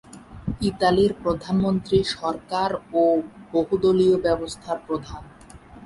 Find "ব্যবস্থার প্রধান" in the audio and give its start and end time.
4.25-5.23